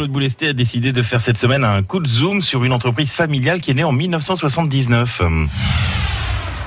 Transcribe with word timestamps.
Claude 0.00 0.12
Boulesté 0.12 0.48
a 0.48 0.52
décidé 0.54 0.92
de 0.92 1.02
faire 1.02 1.20
cette 1.20 1.36
semaine 1.36 1.62
un 1.62 1.82
coup 1.82 2.00
de 2.00 2.08
zoom 2.08 2.40
sur 2.40 2.64
une 2.64 2.72
entreprise 2.72 3.12
familiale 3.12 3.60
qui 3.60 3.72
est 3.72 3.74
née 3.74 3.84
en 3.84 3.92
1979. 3.92 5.20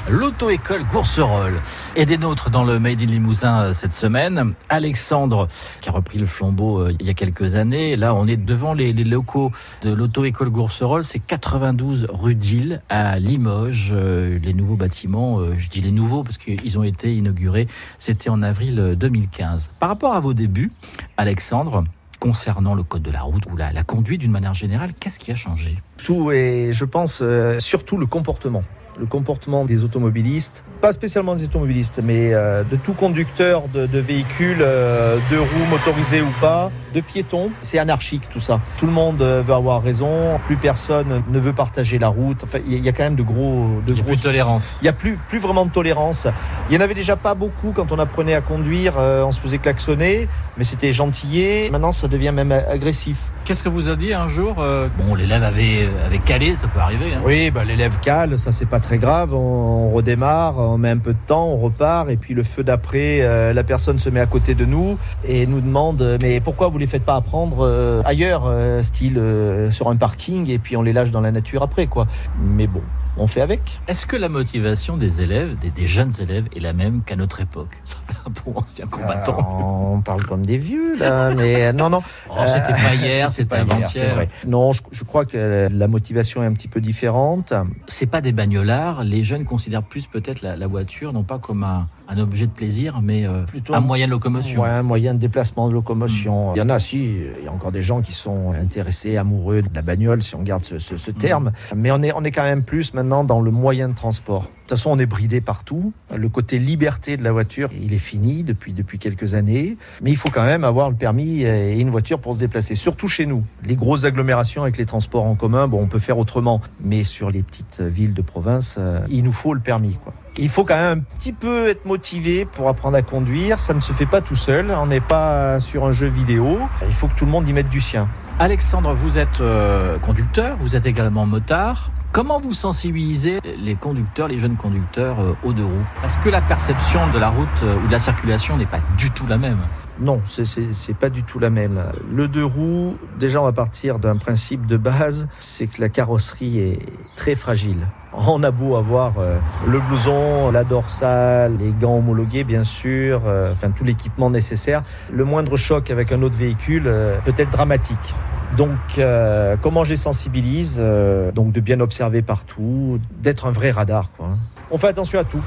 L'auto-école 0.07 0.83
Gourcerolles 0.83 1.59
est 1.95 2.05
des 2.05 2.19
nôtres 2.19 2.51
dans 2.51 2.63
le 2.63 2.77
Made 2.77 3.01
in 3.01 3.07
Limousin 3.07 3.61
euh, 3.61 3.73
cette 3.73 3.93
semaine. 3.93 4.53
Alexandre, 4.69 5.47
qui 5.81 5.89
a 5.89 5.93
repris 5.93 6.19
le 6.19 6.27
flambeau 6.27 6.77
euh, 6.77 6.93
il 6.99 7.07
y 7.07 7.09
a 7.09 7.15
quelques 7.15 7.55
années. 7.55 7.95
Là, 7.95 8.13
on 8.13 8.27
est 8.27 8.37
devant 8.37 8.75
les, 8.75 8.93
locaux 8.93 9.51
de 9.81 9.91
l'auto-école 9.91 10.51
Gourcerolles. 10.51 11.03
C'est 11.03 11.17
92 11.17 12.09
rue 12.11 12.35
d'Île 12.35 12.83
à 12.89 13.17
Limoges. 13.17 13.93
Euh, 13.93 14.37
les 14.43 14.53
nouveaux 14.53 14.75
bâtiments, 14.75 15.39
je 15.57 15.69
dis 15.69 15.81
les 15.81 15.91
nouveaux 15.91 16.21
parce 16.23 16.37
qu'ils 16.37 16.77
ont 16.77 16.83
été 16.83 17.15
inaugurés. 17.15 17.65
C'était 17.97 18.29
en 18.29 18.43
avril 18.43 18.95
2015. 18.95 19.71
Par 19.79 19.89
rapport 19.89 20.13
à 20.13 20.19
vos 20.19 20.35
débuts, 20.35 20.71
Alexandre, 21.17 21.83
concernant 22.23 22.73
le 22.73 22.83
code 22.83 23.01
de 23.01 23.11
la 23.11 23.19
route 23.19 23.43
ou 23.51 23.57
la, 23.57 23.83
conduite 23.83 24.21
d'une 24.21 24.31
manière 24.31 24.53
générale, 24.53 24.93
qu'est-ce 24.97 25.19
qui 25.19 25.29
a 25.33 25.35
changé? 25.35 25.77
Tout 25.97 26.31
et 26.31 26.71
je 26.73 26.85
pense 26.85 27.19
euh, 27.21 27.59
surtout 27.59 27.97
le 27.97 28.05
comportement 28.05 28.63
le 28.99 29.05
comportement 29.05 29.65
des 29.65 29.83
automobilistes, 29.83 30.63
pas 30.81 30.93
spécialement 30.93 31.35
des 31.35 31.45
automobilistes, 31.45 32.01
mais 32.03 32.33
euh, 32.33 32.63
de 32.63 32.75
tout 32.75 32.93
conducteur 32.93 33.63
de, 33.73 33.85
de 33.85 33.99
véhicules, 33.99 34.61
euh, 34.61 35.17
de 35.31 35.37
roues 35.37 35.65
motorisées 35.69 36.21
ou 36.21 36.31
pas, 36.41 36.71
de 36.93 37.01
piétons. 37.01 37.51
C'est 37.61 37.79
anarchique 37.79 38.29
tout 38.29 38.39
ça. 38.39 38.59
Tout 38.77 38.85
le 38.85 38.91
monde 38.91 39.21
euh, 39.21 39.41
veut 39.45 39.53
avoir 39.53 39.81
raison, 39.81 40.39
plus 40.45 40.57
personne 40.57 41.23
ne 41.29 41.39
veut 41.39 41.53
partager 41.53 41.99
la 41.99 42.09
route. 42.09 42.43
Enfin, 42.43 42.59
il 42.65 42.83
y, 42.83 42.89
a 42.89 42.91
quand 42.91 43.03
même 43.03 43.15
de 43.15 43.23
gros, 43.23 43.81
de 43.85 43.93
Il 43.93 43.99
a 43.99 44.03
plus 44.03 44.17
de 44.17 44.21
tolérance. 44.21 44.63
Il 44.81 44.85
y 44.85 44.89
a 44.89 44.93
plus, 44.93 45.17
plus 45.29 45.39
vraiment 45.39 45.65
de 45.65 45.71
tolérance. 45.71 46.27
Il 46.69 46.75
y 46.75 46.77
en 46.77 46.81
avait 46.81 46.93
déjà 46.93 47.15
pas 47.15 47.33
beaucoup 47.33 47.71
quand 47.73 47.91
on 47.91 47.99
apprenait 47.99 48.35
à 48.35 48.41
conduire. 48.41 48.97
euh, 48.97 49.23
on 49.23 49.31
se 49.31 49.39
faisait 49.39 49.57
klaxonner, 49.57 50.27
mais 50.57 50.63
c'était 50.63 50.93
gentillé. 50.93 51.69
Maintenant, 51.71 51.91
ça 51.91 52.07
devient 52.07 52.31
même 52.31 52.51
agressif. 52.51 53.17
Qu'est-ce 53.45 53.61
que 53.61 53.67
vous 53.67 53.89
a 53.89 53.97
dit 53.97 54.13
un 54.13 54.29
jour 54.29 54.55
euh, 54.59 54.87
Bon, 54.97 55.15
l'élève 55.15 55.43
avait, 55.43 55.89
avait 56.05 56.19
calé, 56.19 56.55
ça 56.55 56.67
peut 56.67 56.79
arriver. 56.79 57.13
Hein. 57.13 57.21
Oui, 57.25 57.51
bah, 57.51 57.65
l'élève 57.65 57.97
cale, 57.99 58.39
ça 58.39 58.53
c'est 58.53 58.65
pas 58.65 58.79
très 58.79 58.97
grave. 58.97 59.33
On, 59.33 59.37
on 59.37 59.91
redémarre, 59.91 60.57
on 60.57 60.77
met 60.77 60.89
un 60.91 60.97
peu 60.97 61.11
de 61.11 61.19
temps, 61.27 61.47
on 61.47 61.57
repart, 61.57 62.09
et 62.09 62.15
puis 62.15 62.33
le 62.33 62.43
feu 62.43 62.63
d'après, 62.63 63.19
euh, 63.21 63.51
la 63.51 63.63
personne 63.65 63.99
se 63.99 64.09
met 64.09 64.21
à 64.21 64.27
côté 64.27 64.55
de 64.55 64.63
nous 64.63 64.97
et 65.27 65.45
nous 65.45 65.59
demande 65.59 66.01
euh, 66.01 66.17
mais 66.21 66.39
pourquoi 66.39 66.69
vous 66.69 66.77
les 66.77 66.87
faites 66.87 67.03
pas 67.03 67.15
apprendre 67.17 67.65
euh, 67.65 68.01
ailleurs, 68.05 68.43
euh, 68.47 68.81
style 68.81 69.17
euh, 69.17 69.71
sur 69.71 69.89
un 69.89 69.97
parking, 69.97 70.49
et 70.49 70.57
puis 70.57 70.77
on 70.77 70.81
les 70.81 70.93
lâche 70.93 71.11
dans 71.11 71.21
la 71.21 71.31
nature 71.31 71.63
après 71.63 71.87
quoi. 71.87 72.07
Mais 72.41 72.67
bon, 72.67 72.81
on 73.17 73.27
fait 73.27 73.41
avec. 73.41 73.81
Est-ce 73.89 74.05
que 74.05 74.15
la 74.15 74.29
motivation 74.29 74.95
des 74.95 75.21
élèves, 75.21 75.59
des, 75.59 75.69
des 75.69 75.85
jeunes 75.85 76.13
élèves, 76.19 76.45
est 76.55 76.59
la 76.61 76.73
même 76.73 77.01
qu'à 77.05 77.15
notre 77.17 77.41
époque? 77.41 77.81
Ça 77.83 77.97
fait 78.07 78.17
un 78.25 78.31
bon 78.43 78.57
ancien 78.59 78.87
combattant. 78.87 79.37
Euh, 79.37 79.95
on 79.95 80.01
parle 80.01 80.23
comme 80.23 80.45
des 80.45 80.57
vieux 80.57 80.97
là, 80.97 81.31
mais 81.35 81.65
euh, 81.65 81.73
non 81.73 81.89
non. 81.89 82.01
Oh, 82.29 82.35
c'était 82.47 82.71
pas 82.73 82.95
hier, 82.95 83.31
c'était 83.33 83.55
avant-hier. 83.55 84.27
Non, 84.47 84.71
je, 84.71 84.81
je 84.91 85.03
crois 85.03 85.25
que 85.25 85.67
la 85.71 85.87
motivation 85.87 86.43
est 86.43 86.45
un 86.45 86.53
petit 86.53 86.67
peu 86.67 86.81
différente. 86.81 87.53
C'est 87.87 88.05
pas 88.05 88.21
des 88.21 88.31
bagnolards. 88.31 89.03
Les 89.03 89.23
jeunes 89.23 89.45
considèrent 89.45 89.83
plus 89.83 90.07
peut-être 90.07 90.41
la, 90.41 90.55
la 90.55 90.67
voiture, 90.67 91.13
non 91.13 91.23
pas 91.23 91.39
comme 91.39 91.63
un, 91.63 91.87
un 92.07 92.17
objet 92.17 92.47
de 92.47 92.51
plaisir, 92.51 92.99
mais 93.01 93.25
euh, 93.27 93.43
Plutôt 93.43 93.73
un 93.73 93.79
moyen 93.79 94.05
de 94.07 94.11
locomotion. 94.11 94.61
Ouais, 94.61 94.69
un 94.69 94.83
moyen 94.83 95.13
de 95.13 95.19
déplacement, 95.19 95.67
de 95.69 95.73
locomotion. 95.73 96.53
Il 96.55 96.57
y 96.59 96.61
en 96.61 96.69
a, 96.69 96.79
si, 96.79 96.97
il 97.39 97.43
y 97.45 97.47
a 97.47 97.51
encore 97.51 97.71
des 97.71 97.83
gens 97.83 98.01
qui 98.01 98.11
sont 98.11 98.51
intéressés, 98.53 99.17
amoureux 99.17 99.61
de 99.61 99.69
la 99.73 99.81
bagnole, 99.81 100.21
si 100.21 100.35
on 100.35 100.41
garde 100.43 100.63
ce, 100.63 100.79
ce- 100.79 100.97
ce 100.97 101.11
terme. 101.11 101.51
Mais 101.75 101.91
on 101.91 102.01
est, 102.01 102.11
on 102.13 102.23
est 102.23 102.31
quand 102.31 102.43
même 102.43 102.63
plus 102.63 102.93
maintenant 102.93 103.23
dans 103.23 103.39
le 103.41 103.51
moyen 103.51 103.89
de 103.89 103.95
transport. 103.95 104.41
De 104.43 104.47
toute 104.67 104.77
façon, 104.79 104.91
on 104.91 104.99
est 104.99 105.05
bridé 105.05 105.41
partout. 105.41 105.91
Le 106.15 106.29
côté 106.29 106.57
liberté 106.59 107.17
de 107.17 107.23
la 107.23 107.31
voiture, 107.31 107.69
il 107.79 107.93
est 107.93 107.97
fini 107.97 108.43
depuis, 108.43 108.73
depuis 108.73 108.97
quelques 108.99 109.33
années. 109.33 109.75
Mais 110.01 110.09
il 110.11 110.17
faut 110.17 110.29
quand 110.29 110.45
même 110.45 110.63
avoir 110.63 110.89
le 110.89 110.95
permis 110.95 111.41
et 111.43 111.79
une 111.79 111.89
voiture 111.89 112.19
pour 112.19 112.35
se 112.35 112.39
déplacer, 112.39 112.75
surtout 112.75 113.07
chez 113.07 113.25
nous. 113.25 113.43
Les 113.65 113.75
grosses 113.75 114.05
agglomérations 114.05 114.61
avec 114.63 114.77
les 114.77 114.85
transports 114.85 115.25
en 115.25 115.35
commun, 115.35 115.67
bon, 115.67 115.81
on 115.81 115.87
peut 115.87 115.99
faire 115.99 116.17
autrement. 116.17 116.61
Mais 116.81 117.03
sur 117.03 117.29
les 117.29 117.43
petites 117.43 117.81
villes 117.81 118.13
de 118.13 118.21
province, 118.21 118.75
euh, 118.77 118.99
il 119.09 119.23
nous 119.23 119.33
faut 119.33 119.53
le 119.53 119.59
permis, 119.59 119.95
quoi. 120.03 120.13
Il 120.37 120.49
faut 120.49 120.63
quand 120.63 120.75
même 120.75 120.99
un 120.99 121.15
petit 121.17 121.31
peu 121.31 121.67
être 121.67 121.85
motivé 121.85 122.45
pour 122.45 122.67
apprendre 122.67 122.97
à 122.97 123.01
conduire. 123.03 123.59
Ça 123.59 123.73
ne 123.73 123.79
se 123.79 123.93
fait 123.93 124.07
pas 124.07 124.21
tout 124.21 124.35
seul. 124.35 124.71
On 124.75 124.87
n'est 124.87 124.99
pas 124.99 125.59
sur 125.59 125.85
un 125.85 125.91
jeu 125.91 126.07
vidéo. 126.07 126.59
Il 126.87 126.93
faut 126.93 127.07
que 127.07 127.13
tout 127.15 127.25
le 127.25 127.31
monde 127.31 127.47
y 127.47 127.53
mette 127.53 127.69
du 127.69 127.81
sien. 127.81 128.07
Alexandre, 128.39 128.93
vous 128.93 129.19
êtes 129.19 129.41
euh, 129.41 129.99
conducteur, 129.99 130.57
vous 130.59 130.75
êtes 130.75 130.87
également 130.87 131.27
motard. 131.27 131.91
Comment 132.11 132.39
vous 132.39 132.53
sensibilisez 132.53 133.39
les 133.43 133.75
conducteurs, 133.75 134.27
les 134.27 134.37
jeunes 134.39 134.55
conducteurs 134.55 135.19
euh, 135.19 135.33
aux 135.43 135.53
deux 135.53 135.65
roues? 135.65 135.85
Parce 136.01 136.17
que 136.17 136.29
la 136.29 136.41
perception 136.41 136.99
de 137.13 137.19
la 137.19 137.29
route 137.29 137.47
euh, 137.63 137.75
ou 137.83 137.87
de 137.87 137.91
la 137.91 137.99
circulation 137.99 138.57
n'est 138.57 138.65
pas 138.65 138.79
du 138.97 139.11
tout 139.11 139.25
la 139.27 139.37
même? 139.37 139.59
Non, 139.99 140.19
c'est- 140.27 140.93
pas 140.95 141.09
du 141.09 141.21
tout 141.23 141.37
la 141.39 141.51
même. 141.51 141.79
Le 142.11 142.27
deux 142.27 142.45
roues, 142.45 142.97
déjà, 143.19 143.39
on 143.39 143.45
va 143.45 143.51
partir 143.51 143.99
d'un 143.99 144.17
principe 144.17 144.65
de 144.65 144.77
base, 144.77 145.27
c'est 145.39 145.67
que 145.67 145.79
la 145.81 145.89
carrosserie 145.89 146.59
est 146.59 146.79
très 147.15 147.35
fragile. 147.35 147.87
On 148.15 148.43
a 148.43 148.51
beau 148.51 148.75
avoir 148.75 149.13
euh, 149.17 149.37
le 149.67 149.79
blouson, 149.79 150.51
la 150.51 150.63
dorsale, 150.63 151.57
les 151.59 151.71
gants 151.71 151.97
homologués, 151.97 152.43
bien 152.43 152.63
sûr, 152.63 153.21
euh, 153.25 153.51
enfin 153.53 153.71
tout 153.71 153.83
l'équipement 153.83 154.29
nécessaire. 154.29 154.83
Le 155.11 155.25
moindre 155.25 155.57
choc 155.57 155.89
avec 155.89 156.11
un 156.11 156.21
autre 156.21 156.37
véhicule 156.37 156.83
euh, 156.85 157.17
peut 157.25 157.33
être 157.37 157.49
dramatique. 157.49 158.13
Donc, 158.55 158.69
euh, 158.99 159.55
comment 159.59 159.83
je 159.83 159.89
les 159.91 159.95
sensibilise 159.97 160.77
Euh, 160.79 161.31
Donc, 161.31 161.51
de 161.53 161.59
bien 161.59 161.79
observer 161.79 162.21
partout, 162.21 162.99
d'être 163.19 163.47
un 163.47 163.51
vrai 163.51 163.71
radar. 163.71 164.09
Quoi. 164.15 164.27
hein. 164.27 164.37
On 164.69 164.77
fait 164.77 164.87
attention 164.89 165.17
à 165.19 165.23
tout. 165.23 165.41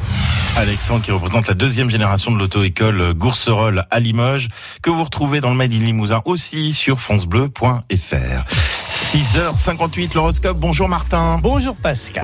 Alexandre 0.56 1.02
qui 1.02 1.12
représente 1.12 1.46
la 1.48 1.54
deuxième 1.54 1.90
génération 1.90 2.32
de 2.32 2.38
l'auto-école 2.38 3.12
Gourcerolles 3.14 3.84
à 3.90 4.00
Limoges, 4.00 4.48
que 4.82 4.90
vous 4.90 5.04
retrouvez 5.04 5.40
dans 5.40 5.50
le 5.50 5.54
Made 5.56 5.72
in 5.72 5.76
Limousin 5.84 6.22
aussi 6.24 6.72
sur 6.72 6.98
francebleu.fr. 7.00 8.44
6h58 8.88 10.14
l'horoscope. 10.14 10.56
Bonjour 10.58 10.88
Martin. 10.88 11.38
Bonjour 11.42 11.76
Pascal. 11.76 12.14